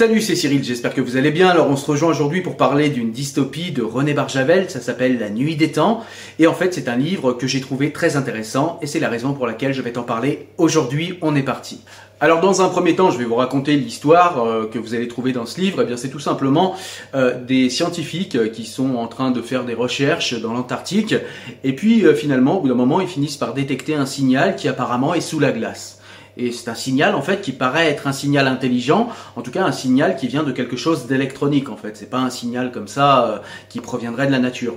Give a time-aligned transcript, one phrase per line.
[0.00, 1.50] Salut, c'est Cyril, j'espère que vous allez bien.
[1.50, 5.28] Alors on se rejoint aujourd'hui pour parler d'une dystopie de René Barjavel, ça s'appelle La
[5.28, 6.02] Nuit des Temps.
[6.38, 9.34] Et en fait c'est un livre que j'ai trouvé très intéressant et c'est la raison
[9.34, 11.18] pour laquelle je vais t'en parler aujourd'hui.
[11.20, 11.82] On est parti.
[12.18, 15.32] Alors dans un premier temps, je vais vous raconter l'histoire euh, que vous allez trouver
[15.32, 15.82] dans ce livre.
[15.82, 16.76] Eh bien, c'est tout simplement
[17.14, 21.14] euh, des scientifiques euh, qui sont en train de faire des recherches dans l'Antarctique,
[21.62, 25.12] et puis finalement, au bout d'un moment, ils finissent par détecter un signal qui apparemment
[25.12, 25.99] est sous la glace.
[26.36, 29.64] Et c'est un signal en fait qui paraît être un signal intelligent, en tout cas
[29.64, 31.96] un signal qui vient de quelque chose d'électronique en fait.
[31.96, 34.74] C'est pas un signal comme ça euh, qui proviendrait de la nature.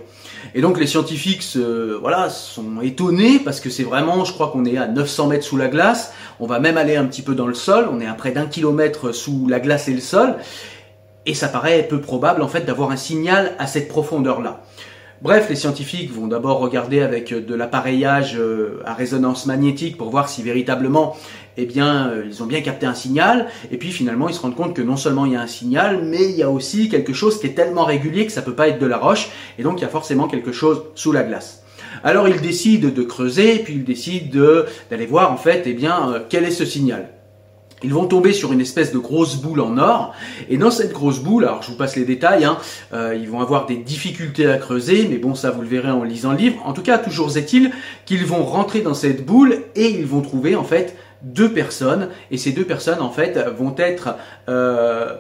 [0.55, 1.57] Et donc les scientifiques
[2.01, 5.57] voilà, sont étonnés parce que c'est vraiment, je crois qu'on est à 900 mètres sous
[5.57, 6.13] la glace.
[6.39, 7.87] On va même aller un petit peu dans le sol.
[7.91, 10.35] On est à près d'un kilomètre sous la glace et le sol.
[11.25, 14.61] Et ça paraît peu probable en fait d'avoir un signal à cette profondeur là.
[15.23, 20.27] Bref, les scientifiques vont d'abord regarder avec de l'appareillage euh, à résonance magnétique pour voir
[20.27, 21.15] si véritablement
[21.55, 24.57] eh bien, euh, ils ont bien capté un signal, et puis finalement, ils se rendent
[24.57, 27.13] compte que non seulement il y a un signal, mais il y a aussi quelque
[27.13, 29.79] chose qui est tellement régulier que ça peut pas être de la roche, et donc
[29.79, 31.63] il y a forcément quelque chose sous la glace.
[32.03, 36.19] Alors ils décident de creuser, puis ils décident d'aller voir en fait, eh bien, euh,
[36.27, 37.07] quel est ce signal.
[37.83, 40.13] Ils vont tomber sur une espèce de grosse boule en or,
[40.49, 42.57] et dans cette grosse boule, alors je vous passe les détails, hein,
[42.93, 46.03] euh, ils vont avoir des difficultés à creuser, mais bon ça vous le verrez en
[46.03, 46.61] lisant le livre.
[46.65, 47.71] En tout cas, toujours est-il
[48.05, 52.37] qu'ils vont rentrer dans cette boule et ils vont trouver en fait deux personnes, et
[52.37, 54.15] ces deux personnes en fait vont être
[54.49, 55.15] euh,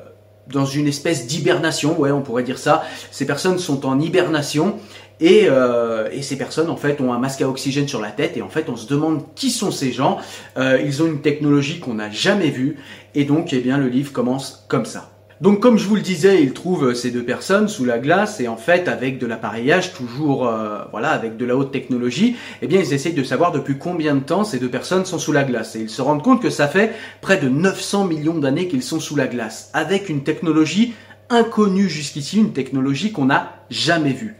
[0.47, 2.83] dans une espèce d'hibernation, ouais on pourrait dire ça.
[3.11, 4.75] Ces personnes sont en hibernation
[5.23, 8.35] et, euh, et, ces personnes en fait ont un masque à oxygène sur la tête
[8.35, 10.17] et en fait on se demande qui sont ces gens.
[10.57, 12.75] Euh, ils ont une technologie qu'on n'a jamais vue
[13.15, 15.11] et donc eh bien le livre commence comme ça.
[15.39, 18.49] Donc comme je vous le disais, il trouve ces deux personnes sous la glace et
[18.49, 22.81] en fait avec de l'appareillage toujours euh, voilà avec de la haute technologie, eh bien
[22.81, 25.77] ils essayent de savoir depuis combien de temps ces deux personnes sont sous la glace
[25.77, 28.99] et ils se rendent compte que ça fait près de 900 millions d'années qu'ils sont
[28.99, 30.93] sous la glace avec une technologie
[31.29, 34.35] inconnue jusqu'ici, une technologie qu'on n'a jamais vue.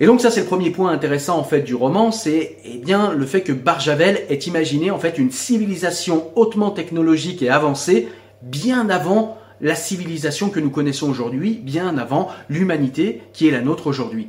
[0.00, 3.12] Et donc ça c'est le premier point intéressant en fait du roman, c'est eh bien
[3.12, 8.08] le fait que Barjavel ait imaginé en fait une civilisation hautement technologique et avancée
[8.42, 13.88] bien avant la civilisation que nous connaissons aujourd'hui, bien avant l'humanité qui est la nôtre
[13.88, 14.28] aujourd'hui.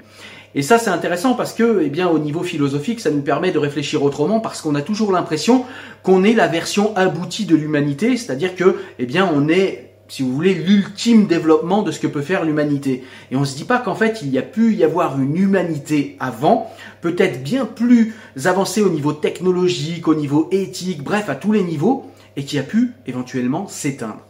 [0.56, 3.60] Et ça, c'est intéressant parce que, eh bien, au niveau philosophique, ça nous permet de
[3.60, 5.64] réfléchir autrement parce qu'on a toujours l'impression
[6.02, 10.34] qu'on est la version aboutie de l'humanité, c'est-à-dire que, eh bien, on est si vous
[10.34, 13.04] voulez, l'ultime développement de ce que peut faire l'humanité.
[13.32, 15.38] Et on ne se dit pas qu'en fait, il y a pu y avoir une
[15.38, 16.70] humanité avant,
[17.02, 22.10] peut-être bien plus avancée au niveau technologique, au niveau éthique, bref, à tous les niveaux,
[22.36, 24.26] et qui a pu éventuellement s'éteindre.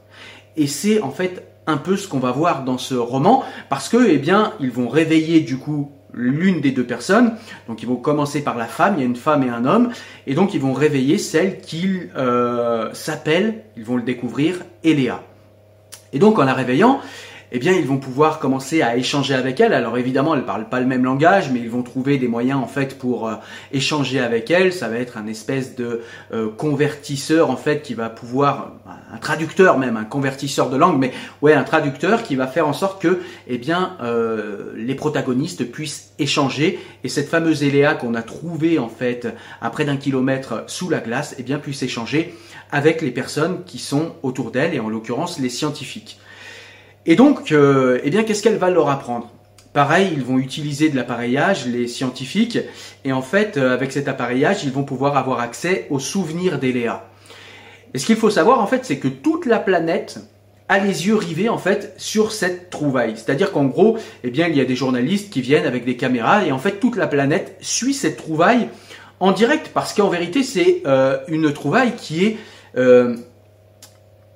[0.58, 4.10] Et c'est en fait un peu ce qu'on va voir dans ce roman, parce que,
[4.10, 7.34] eh bien, ils vont réveiller du coup l'une des deux personnes.
[7.68, 9.92] Donc ils vont commencer par la femme, il y a une femme et un homme,
[10.28, 15.24] et donc ils vont réveiller celle qu'ils euh, s'appelle, ils vont le découvrir, Eléa.
[16.14, 17.02] Et donc en la réveillant,
[17.52, 19.74] eh bien ils vont pouvoir commencer à échanger avec elle.
[19.74, 22.68] Alors évidemment, elle parle pas le même langage, mais ils vont trouver des moyens en
[22.68, 23.36] fait pour euh,
[23.72, 24.74] échanger avec elle.
[24.74, 26.02] Ça va être un espèce de
[26.34, 28.74] euh, convertisseur en fait qui va pouvoir
[29.14, 31.12] un traducteur même, un convertisseur de langue, mais
[31.42, 36.12] ouais, un traducteur qui va faire en sorte que eh bien euh, les protagonistes puissent
[36.20, 39.28] échanger et cette fameuse Eléa qu'on a trouvée en fait
[39.62, 42.36] à près d'un kilomètre sous la glace, eh bien puisse échanger
[42.72, 46.20] avec les personnes qui sont autour d'elle et en l'occurrence les scientifiques.
[47.06, 49.30] Et donc, euh, eh bien, qu'est-ce qu'elle va leur apprendre?
[49.74, 52.60] Pareil, ils vont utiliser de l'appareillage, les scientifiques,
[53.06, 57.08] et en fait, euh, avec cet appareillage, ils vont pouvoir avoir accès aux souvenirs d'Eléa.
[57.94, 60.20] Et ce qu'il faut savoir, en fait, c'est que toute la planète
[60.68, 63.14] a les yeux rivés, en fait, sur cette trouvaille.
[63.16, 66.46] C'est-à-dire qu'en gros, eh bien, il y a des journalistes qui viennent avec des caméras,
[66.46, 68.68] et en fait, toute la planète suit cette trouvaille
[69.20, 72.38] en direct, parce qu'en vérité, c'est euh, une trouvaille qui est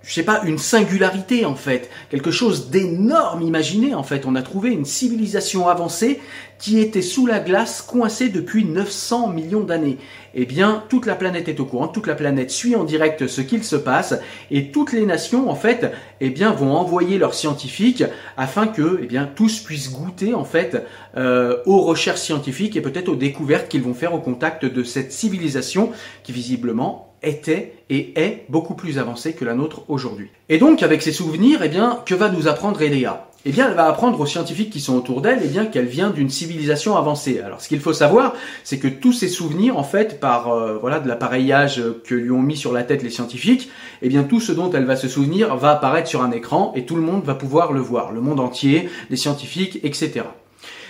[0.04, 3.42] je sais pas, une singularité en fait, quelque chose d'énorme.
[3.42, 6.20] Imaginez en fait, on a trouvé une civilisation avancée
[6.60, 9.98] qui était sous la glace, coincée depuis 900 millions d'années.
[10.34, 13.42] Eh bien, toute la planète est au courant, toute la planète suit en direct ce
[13.42, 14.16] qu'il se passe,
[14.52, 18.04] et toutes les nations en fait, eh bien, vont envoyer leurs scientifiques
[18.36, 20.86] afin que, eh bien, tous puissent goûter en fait
[21.16, 25.14] euh, aux recherches scientifiques et peut-être aux découvertes qu'ils vont faire au contact de cette
[25.14, 25.92] civilisation
[26.24, 30.30] qui visiblement était et est beaucoup plus avancée que la nôtre aujourd'hui.
[30.50, 33.30] Et donc, avec ses souvenirs, eh bien, que va nous apprendre Eléa?
[33.46, 36.12] Eh bien, elle va apprendre aux scientifiques qui sont autour d'elle, eh bien, qu'elle vient
[36.12, 37.42] d'une civilisation avancée.
[37.42, 38.34] Alors, ce qu'il faut savoir,
[38.64, 42.42] c'est que tous ces souvenirs, en fait, par euh, voilà de l'appareillage que lui ont
[42.42, 43.70] mis sur la tête les scientifiques,
[44.02, 46.86] eh bien, tout ce dont elle va se souvenir va apparaître sur un écran et
[46.86, 50.24] tout le monde va pouvoir le voir, le monde entier, les scientifiques, etc.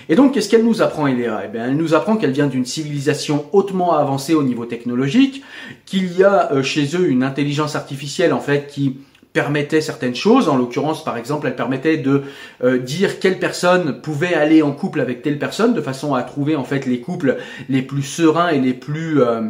[0.10, 1.44] Et donc, qu'est-ce qu'elle nous apprend, Eléa?
[1.46, 5.44] Eh bien, elle nous apprend qu'elle vient d'une civilisation hautement avancée au niveau technologique,
[5.86, 8.98] qu'il y a euh, chez eux une intelligence artificielle, en fait, qui
[9.34, 10.48] permettait certaines choses.
[10.48, 12.24] En l'occurrence, par exemple, elle permettait de
[12.64, 16.56] euh, dire quelle personne pouvait aller en couple avec telle personne, de façon à trouver
[16.56, 19.42] en fait les couples les plus sereins et les plus euh,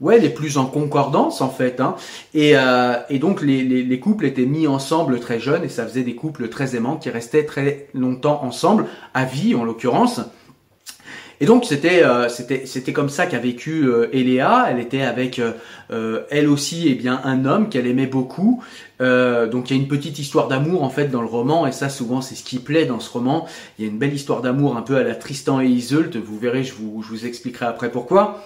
[0.00, 1.80] ouais, les plus en concordance en fait.
[1.80, 1.96] Hein.
[2.34, 6.02] Et, euh, donc les, les, les, couples étaient mis ensemble très jeunes et ça faisait
[6.02, 10.20] des couples très aimants qui restaient très longtemps ensemble, à vie en l'occurrence.
[11.42, 14.66] Et donc c'était euh, c'était comme ça qu'a vécu euh, Eléa.
[14.68, 15.52] Elle était avec euh,
[15.90, 18.62] euh, elle aussi et eh bien un homme qu'elle aimait beaucoup.
[19.00, 21.88] donc il y a une petite histoire d'amour en fait dans le roman et ça
[21.88, 23.46] souvent c'est ce qui plaît dans ce roman.
[23.78, 26.10] Il y a une belle histoire d'amour un peu à la Tristan et Iseult.
[26.22, 28.44] Vous verrez, je vous je vous expliquerai après pourquoi.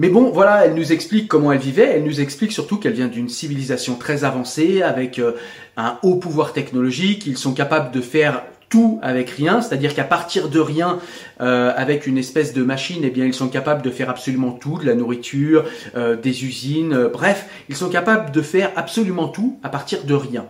[0.00, 3.08] Mais bon, voilà, elle nous explique comment elle vivait, elle nous explique surtout qu'elle vient
[3.08, 5.32] d'une civilisation très avancée, avec euh,
[5.76, 10.50] un haut pouvoir technologique, ils sont capables de faire tout avec rien, c'est-à-dire qu'à partir
[10.50, 11.00] de rien,
[11.40, 14.78] euh, avec une espèce de machine, eh bien ils sont capables de faire absolument tout,
[14.78, 15.64] de la nourriture,
[15.96, 20.46] euh, des usines, bref, ils sont capables de faire absolument tout à partir de rien.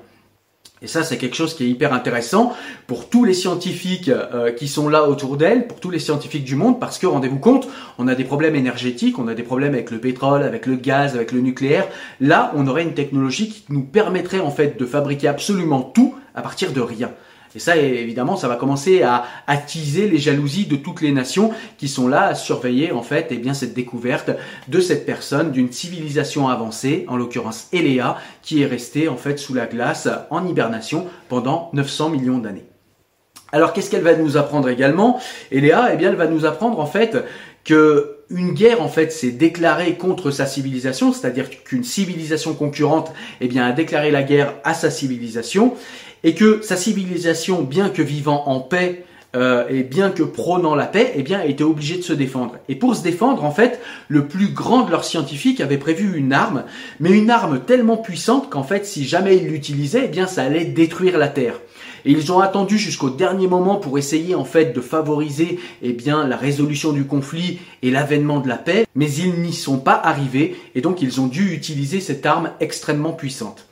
[0.83, 2.55] Et ça, c'est quelque chose qui est hyper intéressant
[2.87, 6.55] pour tous les scientifiques euh, qui sont là autour d'elle, pour tous les scientifiques du
[6.55, 7.69] monde, parce que rendez-vous compte,
[7.99, 11.15] on a des problèmes énergétiques, on a des problèmes avec le pétrole, avec le gaz,
[11.15, 11.89] avec le nucléaire.
[12.21, 16.43] Là, on aurait une technologie qui nous permettrait en fait de fabriquer absolument tout à
[16.43, 17.11] partir de rien.
[17.55, 21.89] Et ça, évidemment, ça va commencer à attiser les jalousies de toutes les nations qui
[21.89, 24.31] sont là à surveiller en fait, eh bien, cette découverte
[24.69, 29.55] de cette personne, d'une civilisation avancée, en l'occurrence Eléa, qui est restée en fait sous
[29.55, 32.67] la glace en hibernation pendant 900 millions d'années.
[33.51, 35.19] Alors, qu'est-ce qu'elle va nous apprendre également?
[35.51, 37.17] Eléa, eh bien, elle va nous apprendre en fait
[37.65, 43.59] que une guerre en fait s'est déclarée contre sa civilisation, c'est-à-dire qu'une civilisation concurrente eh
[43.59, 45.75] a déclaré la guerre à sa civilisation
[46.25, 49.05] et que sa civilisation, bien que vivant en paix,
[49.37, 52.55] euh, et bien que prônant la paix, eh bien, a été obligée de se défendre.
[52.69, 56.33] Et pour se défendre, en fait, le plus grand de leurs scientifiques avait prévu une
[56.33, 56.65] arme,
[56.99, 60.65] mais une arme tellement puissante qu'en fait, si jamais ils l'utilisaient, eh bien, ça allait
[60.65, 61.61] détruire la Terre.
[62.07, 66.27] Et ils ont attendu jusqu'au dernier moment pour essayer en fait de favoriser eh bien
[66.27, 70.57] la résolution du conflit et l'avènement de la paix, mais ils n'y sont pas arrivés
[70.75, 73.68] et donc ils ont dû utiliser cette arme extrêmement puissante.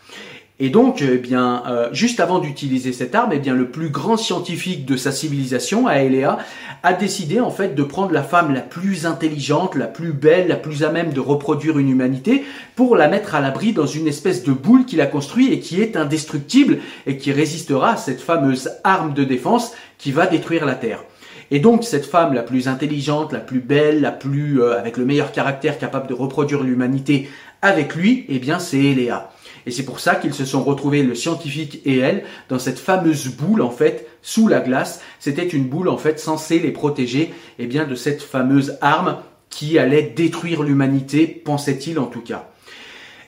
[0.59, 4.17] Et donc, eh bien, euh, juste avant d'utiliser cette arme, eh bien, le plus grand
[4.17, 6.39] scientifique de sa civilisation, Aeléa,
[6.83, 10.57] a décidé en fait de prendre la femme la plus intelligente, la plus belle, la
[10.57, 12.45] plus à même de reproduire une humanité,
[12.75, 15.83] pour la mettre à l'abri dans une espèce de boule qu'il a construit et qui
[15.83, 20.75] est indestructible et qui résistera à cette fameuse arme de défense qui va détruire la
[20.75, 21.05] Terre.
[21.51, 25.05] Et donc cette femme la plus intelligente, la plus belle, la plus euh, avec le
[25.05, 27.29] meilleur caractère capable de reproduire l'humanité
[27.61, 29.31] avec lui, eh bien c'est Eléa.
[29.67, 33.29] Et c'est pour ça qu'ils se sont retrouvés, le scientifique et elle, dans cette fameuse
[33.29, 35.01] boule, en fait, sous la glace.
[35.19, 39.19] C'était une boule, en fait, censée les protéger, eh bien, de cette fameuse arme
[39.51, 42.51] qui allait détruire l'humanité, pensait-il en tout cas.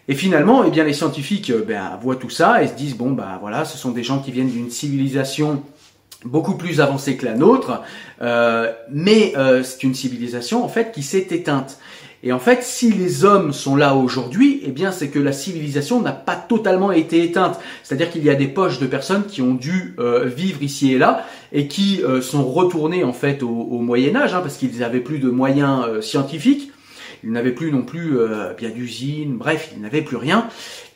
[0.09, 3.13] Et finalement, eh bien, les scientifiques euh, ben, voient tout ça et se disent bon
[3.13, 5.63] bah voilà, ce sont des gens qui viennent d'une civilisation
[6.25, 7.83] beaucoup plus avancée que la nôtre,
[8.23, 11.79] euh, mais euh, c'est une civilisation en fait qui s'est éteinte.
[12.25, 16.01] Et en fait, si les hommes sont là aujourd'hui, eh bien, c'est que la civilisation
[16.01, 17.61] n'a pas totalement été éteinte.
[17.85, 20.99] C'est-à-dire qu'il y a des poches de personnes qui ont dû euh, vivre ici et
[20.99, 25.01] là et qui euh, sont retournées en fait au, Moyen Âge, hein, parce qu'ils n'avaient
[25.01, 26.73] plus de moyens euh, scientifiques.
[27.25, 28.17] Ils n'avaient plus non plus
[28.57, 30.47] bien d'usines, bref, ils n'avaient plus rien,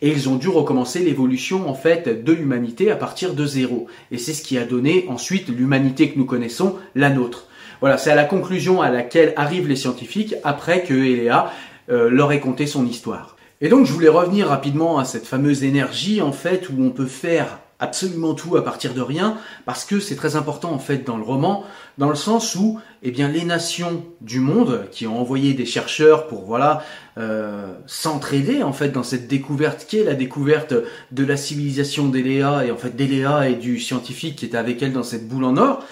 [0.03, 3.89] et ils ont dû recommencer l'évolution en fait de l'humanité à partir de zéro.
[4.13, 7.49] Et c'est ce qui a donné ensuite l'humanité que nous connaissons, la nôtre.
[7.83, 11.51] Voilà, c'est à la conclusion à laquelle arrivent les scientifiques après que Eléa
[11.91, 13.37] euh, leur ait conté son histoire.
[13.61, 17.07] Et donc je voulais revenir rapidement à cette fameuse énergie en fait où on peut
[17.07, 19.37] faire absolument tout à partir de rien
[19.67, 21.65] parce que c'est très important en fait dans le roman
[21.99, 26.29] dans le sens où eh bien les nations du monde qui ont envoyé des chercheurs
[26.29, 26.85] pour voilà
[27.19, 30.73] euh, s'entraider en fait dans cette découverte qui est la découverte
[31.11, 34.93] de la civilisation d'Eléa et en fait d'Eléa et du scientifique qui est avec elle
[34.93, 35.85] dans cette boule en or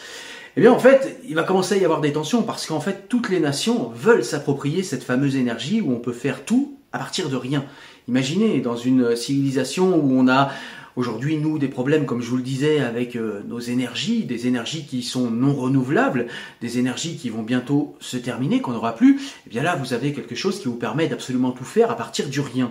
[0.60, 3.08] eh bien en fait, il va commencer à y avoir des tensions parce qu'en fait,
[3.08, 7.30] toutes les nations veulent s'approprier cette fameuse énergie où on peut faire tout à partir
[7.30, 7.64] de rien.
[8.08, 10.50] Imaginez dans une civilisation où on a
[10.96, 14.84] aujourd'hui nous des problèmes comme je vous le disais avec euh, nos énergies, des énergies
[14.84, 16.26] qui sont non renouvelables,
[16.60, 19.18] des énergies qui vont bientôt se terminer, qu'on n'aura plus.
[19.46, 22.28] Eh bien là, vous avez quelque chose qui vous permet d'absolument tout faire à partir
[22.28, 22.70] du rien.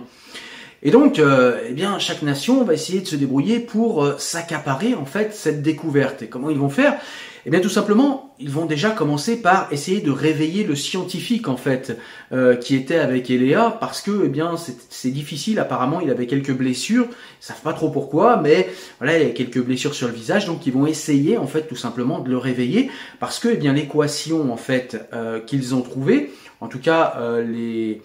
[0.84, 4.94] Et donc, euh, eh bien, chaque nation va essayer de se débrouiller pour euh, s'accaparer
[4.94, 6.22] en fait cette découverte.
[6.22, 7.00] Et comment ils vont faire?
[7.46, 11.56] Eh bien tout simplement, ils vont déjà commencer par essayer de réveiller le scientifique en
[11.56, 11.98] fait
[12.32, 15.58] euh, qui était avec Eléa parce que eh bien c'est difficile.
[15.58, 17.06] Apparemment, il avait quelques blessures.
[17.08, 18.68] Ils savent pas trop pourquoi, mais
[18.98, 21.62] voilà, il y a quelques blessures sur le visage, donc ils vont essayer en fait
[21.62, 25.82] tout simplement de le réveiller parce que eh bien l'équation en fait euh, qu'ils ont
[25.82, 28.02] trouvée, en tout cas euh, les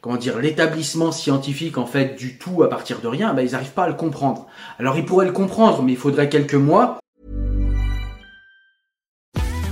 [0.00, 3.72] comment dire, l'établissement scientifique en fait du tout à partir de rien, ben, ils n'arrivent
[3.72, 4.46] pas à le comprendre.
[4.78, 7.00] Alors ils pourraient le comprendre, mais il faudrait quelques mois.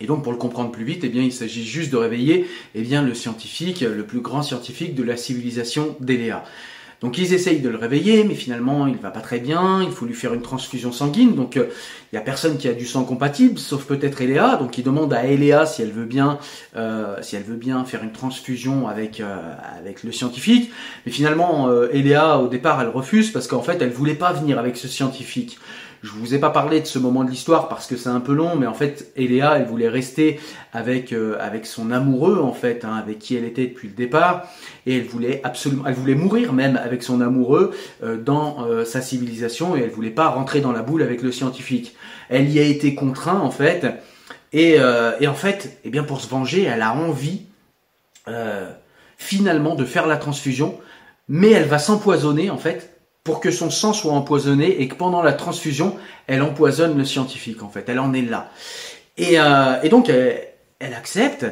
[0.00, 2.82] Et donc, pour le comprendre plus vite, eh bien, il s'agit juste de réveiller eh
[2.82, 6.44] bien, le scientifique, le plus grand scientifique de la civilisation d'Eléa.
[7.00, 10.04] Donc ils essayent de le réveiller, mais finalement il va pas très bien, il faut
[10.04, 11.66] lui faire une transfusion sanguine, donc euh,
[12.12, 15.12] il y a personne qui a du sang compatible, sauf peut-être Eléa, donc il demande
[15.14, 16.40] à Eléa si elle veut bien,
[16.74, 19.36] euh, si elle veut bien faire une transfusion avec euh,
[19.78, 20.72] avec le scientifique,
[21.06, 24.76] mais finalement Eléa au départ elle refuse parce qu'en fait elle voulait pas venir avec
[24.76, 25.58] ce scientifique.
[26.02, 28.32] Je vous ai pas parlé de ce moment de l'histoire parce que c'est un peu
[28.32, 30.38] long, mais en fait, Eléa, elle voulait rester
[30.72, 34.46] avec euh, avec son amoureux en fait, hein, avec qui elle était depuis le départ,
[34.86, 37.72] et elle voulait absolument, elle voulait mourir même avec son amoureux
[38.04, 41.32] euh, dans euh, sa civilisation, et elle voulait pas rentrer dans la boule avec le
[41.32, 41.96] scientifique.
[42.28, 43.86] Elle y a été contrainte en fait,
[44.52, 44.76] et,
[45.20, 47.42] et en fait, eh bien pour se venger, elle a envie
[49.16, 50.78] finalement de faire la transfusion,
[51.28, 55.22] mais elle va s'empoisonner en fait pour que son sang soit empoisonné et que pendant
[55.22, 55.96] la transfusion,
[56.26, 57.84] elle empoisonne le scientifique en fait.
[57.88, 58.50] Elle en est là.
[59.16, 61.44] Et, euh, donc elle, accepte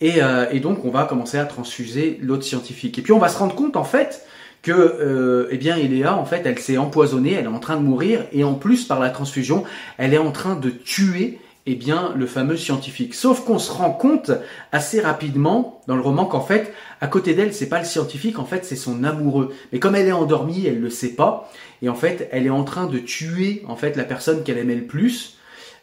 [0.00, 2.98] et, euh, et, donc on va commencer à transfuser l'autre scientifique.
[2.98, 4.24] Et puis on va se rendre compte en fait
[4.62, 7.82] que euh, eh bien Eléa en fait elle s'est empoisonnée, elle est en train de
[7.82, 9.64] mourir et en plus par la transfusion
[9.98, 13.14] elle est en train de tuer eh bien le fameux scientifique.
[13.14, 14.30] Sauf qu'on se rend compte
[14.72, 18.44] assez rapidement dans le roman qu'en fait à côté d'elle c'est pas le scientifique en
[18.44, 19.54] fait c'est son amoureux.
[19.72, 21.50] Mais comme elle est endormie elle le sait pas
[21.82, 24.74] et en fait elle est en train de tuer en fait la personne qu'elle aimait
[24.74, 25.38] le plus.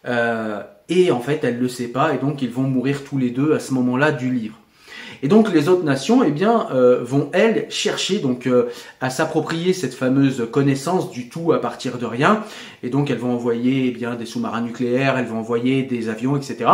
[0.08, 3.32] Euh, et en fait elle le sait pas et donc ils vont mourir tous les
[3.32, 4.61] deux à ce moment-là du livre.
[5.24, 9.74] Et donc les autres nations, eh bien, euh, vont elles chercher donc euh, à s'approprier
[9.74, 12.44] cette fameuse connaissance du tout à partir de rien.
[12.84, 16.36] Et donc elles vont envoyer eh bien des sous-marins nucléaires, elles vont envoyer des avions,
[16.38, 16.70] etc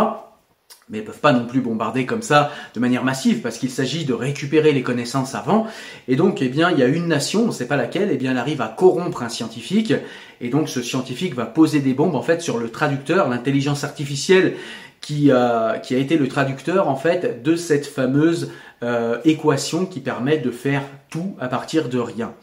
[0.90, 4.04] mais elles peuvent pas non plus bombarder comme ça de manière massive parce qu'il s'agit
[4.04, 5.66] de récupérer les connaissances avant.
[6.06, 8.16] Et donc, eh bien, il y a une nation, on ne sait pas laquelle, eh
[8.16, 9.92] bien, elle arrive à corrompre un scientifique.
[10.40, 14.54] Et donc, ce scientifique va poser des bombes en fait sur le traducteur, l'intelligence artificielle
[15.00, 18.50] qui a, qui a été le traducteur en fait de cette fameuse
[18.82, 22.34] euh, équation qui permet de faire tout à partir de rien.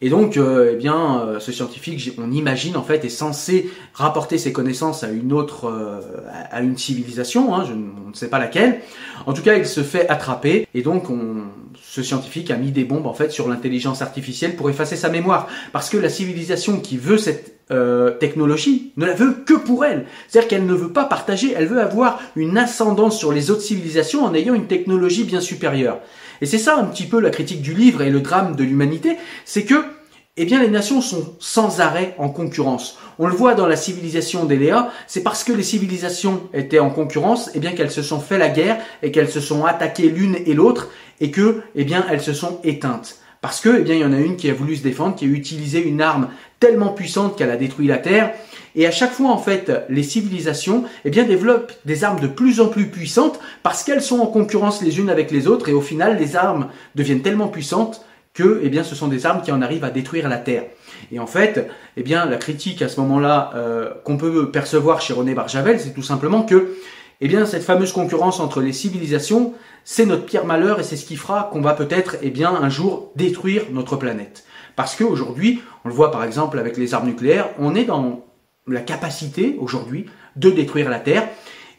[0.00, 4.38] Et donc, euh, eh bien, euh, ce scientifique, on imagine en fait, est censé rapporter
[4.38, 6.00] ses connaissances à une autre, euh,
[6.52, 7.52] à une civilisation.
[7.56, 8.80] Hein, je, on ne sait pas laquelle.
[9.26, 11.42] En tout cas, il se fait attraper, et donc, on,
[11.82, 15.48] ce scientifique a mis des bombes en fait sur l'intelligence artificielle pour effacer sa mémoire,
[15.72, 17.57] parce que la civilisation qui veut cette
[18.20, 20.06] technologie ne la veut que pour elle.
[20.28, 24.24] C'est-à-dire qu'elle ne veut pas partager, elle veut avoir une ascendance sur les autres civilisations
[24.24, 26.00] en ayant une technologie bien supérieure.
[26.40, 29.16] Et c'est ça un petit peu la critique du livre et le drame de l'humanité,
[29.44, 29.84] c'est que
[30.40, 32.98] eh bien les nations sont sans arrêt en concurrence.
[33.18, 37.50] On le voit dans la civilisation d'Eléa, c'est parce que les civilisations étaient en concurrence,
[37.54, 40.54] eh bien qu'elles se sont fait la guerre et qu'elles se sont attaquées l'une et
[40.54, 43.18] l'autre et que eh bien elles se sont éteintes.
[43.40, 45.24] Parce que eh bien il y en a une qui a voulu se défendre, qui
[45.24, 46.28] a utilisé une arme
[46.60, 48.32] tellement puissante qu'elle a détruit la terre
[48.78, 52.60] et à chaque fois, en fait, les civilisations eh bien, développent des armes de plus
[52.60, 55.68] en plus puissantes parce qu'elles sont en concurrence les unes avec les autres.
[55.68, 58.04] Et au final, les armes deviennent tellement puissantes
[58.34, 60.62] que eh bien, ce sont des armes qui en arrivent à détruire la Terre.
[61.10, 65.12] Et en fait, eh bien, la critique à ce moment-là euh, qu'on peut percevoir chez
[65.12, 66.76] René Barjavel, c'est tout simplement que
[67.20, 69.54] eh bien, cette fameuse concurrence entre les civilisations,
[69.84, 72.68] c'est notre pire malheur et c'est ce qui fera qu'on va peut-être eh bien, un
[72.68, 74.44] jour détruire notre planète.
[74.76, 78.24] Parce qu'aujourd'hui, on le voit par exemple avec les armes nucléaires, on est dans
[78.68, 81.28] la capacité aujourd'hui de détruire la Terre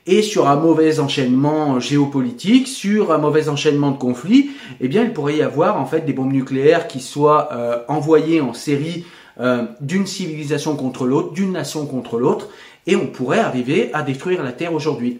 [0.06, 4.49] et sur un mauvais enchaînement géopolitique, sur un mauvais enchaînement de conflits,
[4.82, 8.41] eh bien il pourrait y avoir en fait des bombes nucléaires qui soient euh, envoyées
[8.41, 9.06] en série
[9.39, 12.49] euh, d'une civilisation contre l'autre, d'une nation contre l'autre,
[12.88, 15.19] et on pourrait arriver à détruire la Terre aujourd'hui.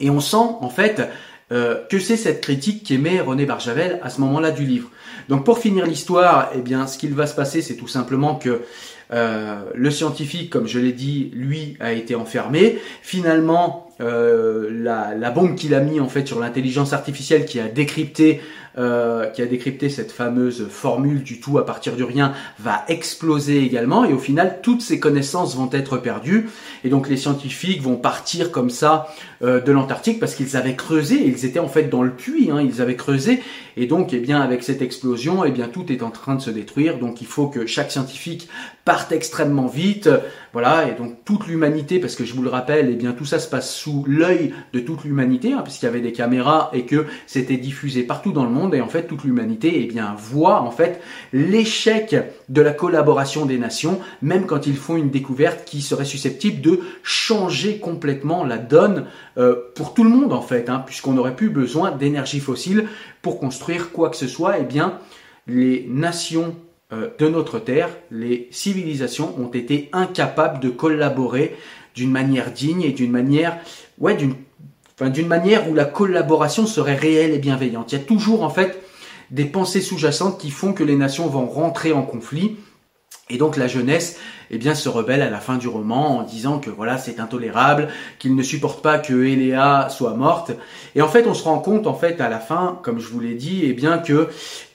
[0.00, 1.02] Et on sent en fait
[1.52, 4.90] euh, que c'est cette critique qu'émet René Barjavel à ce moment-là du livre.
[5.28, 8.62] Donc pour finir l'histoire, eh bien ce qu'il va se passer, c'est tout simplement que
[9.12, 12.78] euh, le scientifique, comme je l'ai dit, lui a été enfermé.
[13.02, 17.68] Finalement, euh, la, la, bombe qu'il a mis en fait sur l'intelligence artificielle qui a
[17.68, 18.40] décrypté
[18.76, 23.62] euh, qui a décrypté cette fameuse formule du tout à partir du rien va exploser
[23.62, 24.04] également.
[24.04, 26.48] Et au final toutes ces connaissances vont être perdues.
[26.82, 29.06] Et donc les scientifiques vont partir comme ça
[29.42, 31.24] euh, de l'Antarctique parce qu'ils avaient creusé.
[31.26, 33.40] Ils étaient en fait dans le puits hein, ils avaient creusé.
[33.76, 36.50] Et donc eh bien avec cette explosion eh bien tout est en train de se
[36.50, 36.98] détruire.
[36.98, 38.48] Donc il faut que chaque scientifique
[38.84, 40.08] parte extrêmement vite.
[40.52, 43.40] Voilà, et donc toute l'humanité, parce que je vous le rappelle, eh bien tout ça
[43.40, 47.06] se passe sous l'œil de toute l'humanité, hein, puisqu'il y avait des caméras et que
[47.26, 50.70] c'était diffusé partout dans le monde, et en fait toute l'humanité eh bien voit en
[50.70, 51.00] fait
[51.32, 52.16] l'échec
[52.48, 56.80] de la collaboration des nations, même quand ils font une découverte qui serait susceptible de
[57.02, 61.50] changer complètement la donne euh, pour tout le monde en fait, hein, puisqu'on n'aurait plus
[61.50, 62.86] besoin d'énergie fossile
[63.20, 64.98] pour construire quoi que ce soit, eh bien
[65.46, 66.56] les nations
[66.92, 71.56] euh, de notre Terre, les civilisations ont été incapables de collaborer
[71.94, 73.58] d'une manière digne et d'une manière,
[73.98, 74.34] ouais, d'une,
[75.00, 77.92] d'une manière où la collaboration serait réelle et bienveillante.
[77.92, 78.80] Il y a toujours en fait
[79.30, 82.56] des pensées sous-jacentes qui font que les nations vont rentrer en conflit
[83.30, 84.18] et donc la jeunesse
[84.50, 87.88] eh bien, se rebelle à la fin du roman en disant que voilà, c'est intolérable,
[88.18, 90.52] qu'il ne supporte pas que Eléa soit morte.
[90.94, 93.20] Et en fait, on se rend compte en fait à la fin, comme je vous
[93.20, 94.28] l'ai dit, eh bien que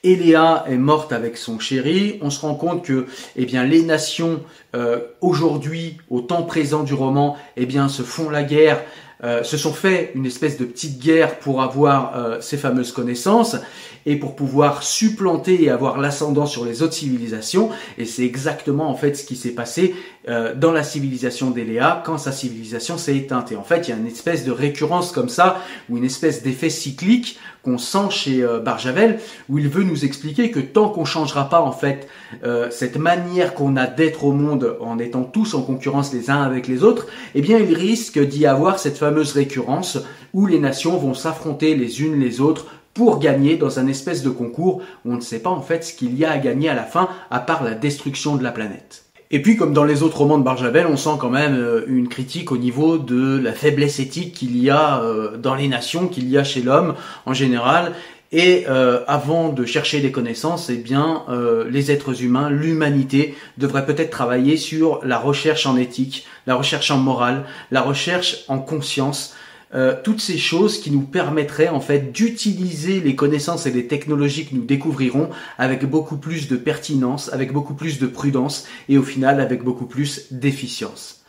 [0.04, 2.18] Eléa est morte avec son chéri.
[2.24, 3.06] On se rend compte que
[3.36, 4.42] eh bien les nations
[4.76, 8.82] euh, aujourd'hui, au temps présent du roman, eh bien se font la guerre.
[9.22, 13.58] Euh, se sont fait une espèce de petite guerre pour avoir euh, ces fameuses connaissances
[14.06, 17.70] et pour pouvoir supplanter et avoir l'ascendant sur les autres civilisations.
[17.98, 19.94] Et c'est exactement en fait ce qui s'est passé
[20.30, 23.52] euh, dans la civilisation d'Eléa quand sa civilisation s'est éteinte.
[23.52, 26.42] Et en fait, il y a une espèce de récurrence comme ça, ou une espèce
[26.42, 29.20] d'effet cyclique qu'on sent chez euh, Barjavel,
[29.50, 32.08] où il veut nous expliquer que tant qu'on changera pas en fait
[32.44, 36.42] euh, cette manière qu'on a d'être au monde en étant tous en concurrence les uns
[36.42, 39.98] avec les autres, eh bien il risque d'y avoir cette fameuse récurrence
[40.34, 44.30] où les nations vont s'affronter les unes les autres pour gagner dans un espèce de
[44.30, 46.76] concours où on ne sait pas en fait ce qu'il y a à gagner à
[46.76, 49.09] la fin à part la destruction de la planète.
[49.32, 52.08] Et puis, comme dans les autres romans de Barjavel, on sent quand même euh, une
[52.08, 56.28] critique au niveau de la faiblesse éthique qu'il y a euh, dans les nations, qu'il
[56.28, 56.96] y a chez l'homme
[57.28, 57.94] en général.
[58.32, 61.26] Et euh, avant de chercher des connaissances, eh bien,
[61.70, 66.98] les êtres humains, l'humanité, devraient peut-être travailler sur la recherche en éthique, la recherche en
[66.98, 69.36] morale, la recherche en conscience,
[69.76, 74.48] euh, toutes ces choses qui nous permettraient en fait d'utiliser les connaissances et les technologies
[74.48, 79.04] que nous découvrirons avec beaucoup plus de pertinence, avec beaucoup plus de prudence et au
[79.04, 81.20] final avec beaucoup plus d'efficience.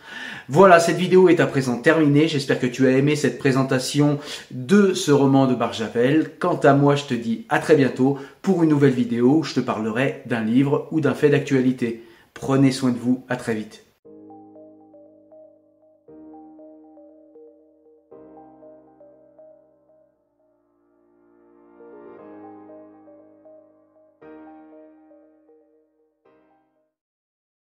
[0.48, 2.26] Voilà, cette vidéo est à présent terminée.
[2.26, 4.18] J'espère que tu as aimé cette présentation
[4.50, 6.32] de ce roman de Barjavel.
[6.40, 9.54] Quant à moi, je te dis à très bientôt pour une nouvelle vidéo où je
[9.54, 12.02] te parlerai d'un livre ou d'un fait d'actualité.
[12.34, 13.89] Prenez soin de vous, à très vite.